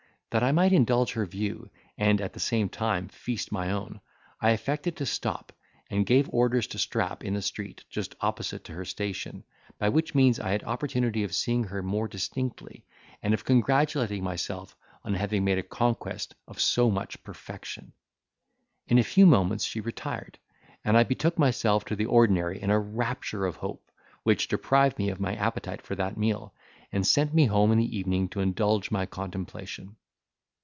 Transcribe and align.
That 0.31 0.43
I 0.43 0.53
might 0.53 0.71
indulge 0.71 1.11
her 1.11 1.25
view, 1.25 1.69
and 1.97 2.21
at 2.21 2.31
the 2.31 2.39
same 2.39 2.69
time 2.69 3.09
feast 3.09 3.51
my 3.51 3.69
own, 3.71 3.99
I 4.39 4.51
affected 4.51 4.95
to 4.95 5.05
stop, 5.05 5.51
and 5.89 6.05
gave 6.05 6.29
orders 6.31 6.67
to 6.67 6.79
Strap, 6.79 7.25
in 7.25 7.33
the 7.33 7.41
street, 7.41 7.83
just 7.89 8.15
opposite 8.21 8.63
to 8.63 8.71
her 8.71 8.85
station, 8.85 9.43
by 9.77 9.89
which 9.89 10.15
means 10.15 10.39
I 10.39 10.51
had 10.51 10.61
an 10.63 10.69
opportunity 10.69 11.25
of 11.25 11.35
seeing 11.35 11.65
her 11.65 11.83
more 11.83 12.07
distinctly, 12.07 12.85
and 13.21 13.33
of 13.33 13.43
congratulating 13.43 14.23
myself 14.23 14.73
on 15.03 15.15
having 15.15 15.43
made 15.43 15.57
a 15.57 15.63
conquest 15.63 16.33
of 16.47 16.61
so 16.61 16.89
much 16.89 17.21
perfection. 17.25 17.91
In 18.87 18.97
a 18.97 19.03
few 19.03 19.25
moments 19.25 19.65
she 19.65 19.81
retired, 19.81 20.39
and 20.85 20.97
I 20.97 21.03
betook 21.03 21.37
myself 21.37 21.83
to 21.85 21.95
the 21.97 22.05
ordinary 22.05 22.61
in 22.61 22.69
a 22.69 22.79
rapture 22.79 23.45
of 23.45 23.57
hope, 23.57 23.91
which 24.23 24.47
deprived 24.47 24.97
me 24.97 25.09
of 25.09 25.19
my 25.19 25.35
appetite 25.35 25.81
for 25.81 25.95
that 25.95 26.15
meal, 26.17 26.53
and 26.89 27.05
sent 27.05 27.33
me 27.33 27.47
home 27.47 27.73
in 27.73 27.77
the 27.79 27.97
evening 27.97 28.29
to 28.29 28.39
indulge 28.39 28.91
my 28.91 29.05
contemplation. 29.05 29.97